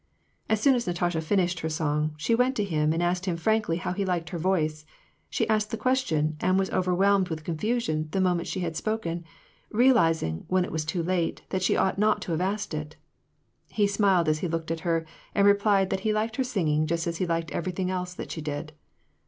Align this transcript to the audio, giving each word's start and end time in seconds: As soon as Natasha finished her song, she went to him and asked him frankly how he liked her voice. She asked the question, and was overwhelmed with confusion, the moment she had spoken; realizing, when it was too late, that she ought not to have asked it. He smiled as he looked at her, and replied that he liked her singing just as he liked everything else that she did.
As 0.49 0.59
soon 0.59 0.73
as 0.73 0.87
Natasha 0.87 1.21
finished 1.21 1.59
her 1.59 1.69
song, 1.69 2.15
she 2.17 2.33
went 2.33 2.55
to 2.55 2.63
him 2.63 2.91
and 2.91 3.03
asked 3.03 3.27
him 3.27 3.37
frankly 3.37 3.77
how 3.77 3.93
he 3.93 4.03
liked 4.03 4.29
her 4.31 4.39
voice. 4.39 4.83
She 5.29 5.47
asked 5.47 5.69
the 5.69 5.77
question, 5.77 6.37
and 6.39 6.57
was 6.57 6.71
overwhelmed 6.71 7.29
with 7.29 7.43
confusion, 7.43 8.07
the 8.09 8.19
moment 8.19 8.47
she 8.47 8.61
had 8.61 8.75
spoken; 8.75 9.23
realizing, 9.69 10.45
when 10.47 10.65
it 10.65 10.71
was 10.71 10.85
too 10.85 11.03
late, 11.03 11.43
that 11.49 11.61
she 11.61 11.77
ought 11.77 11.99
not 11.99 12.19
to 12.23 12.31
have 12.31 12.41
asked 12.41 12.73
it. 12.73 12.95
He 13.67 13.85
smiled 13.85 14.27
as 14.27 14.39
he 14.39 14.47
looked 14.47 14.71
at 14.71 14.79
her, 14.79 15.05
and 15.35 15.45
replied 15.45 15.91
that 15.91 15.99
he 15.99 16.11
liked 16.11 16.37
her 16.37 16.43
singing 16.43 16.87
just 16.87 17.05
as 17.05 17.17
he 17.17 17.27
liked 17.27 17.51
everything 17.51 17.91
else 17.91 18.15
that 18.15 18.31
she 18.31 18.41
did. 18.41 18.73